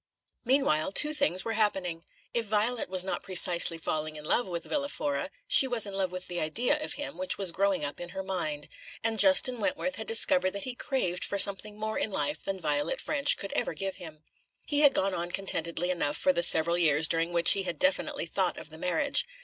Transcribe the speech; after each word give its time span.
Meanwhile, 0.43 0.93
two 0.93 1.13
things 1.13 1.45
were 1.45 1.53
happening. 1.53 2.03
If 2.33 2.45
Violet 2.47 2.89
was 2.89 3.03
not 3.03 3.21
precisely 3.21 3.77
falling 3.77 4.15
in 4.15 4.25
love 4.25 4.47
with 4.47 4.63
Villa 4.63 4.89
Fora, 4.89 5.29
she 5.45 5.67
was 5.67 5.85
in 5.85 5.93
love 5.93 6.11
with 6.11 6.25
the 6.27 6.39
idea 6.39 6.83
of 6.83 6.93
him 6.93 7.19
which 7.19 7.37
was 7.37 7.51
growing 7.51 7.85
up 7.85 7.99
in 7.99 8.09
her 8.09 8.23
mind; 8.23 8.67
and 9.03 9.19
Justin 9.19 9.59
Wentworth 9.59 9.97
had 9.97 10.07
discovered 10.07 10.53
that 10.53 10.63
he 10.63 10.73
craved 10.73 11.23
for 11.23 11.37
something 11.37 11.77
more 11.77 11.99
in 11.99 12.09
life 12.09 12.43
than 12.43 12.59
Violet 12.59 12.97
Ffrench 12.99 13.37
could 13.37 13.53
ever 13.53 13.75
give 13.75 13.97
him. 13.97 14.23
He 14.65 14.79
had 14.79 14.95
gone 14.95 15.13
on 15.13 15.29
contentedly 15.29 15.91
enough 15.91 16.17
for 16.17 16.33
the 16.33 16.41
several 16.41 16.79
years 16.79 17.07
during 17.07 17.31
which 17.31 17.51
he 17.51 17.61
had 17.61 17.77
definitely 17.77 18.25
thought 18.25 18.57
of 18.57 18.71
the 18.71 18.79
marriage. 18.79 19.27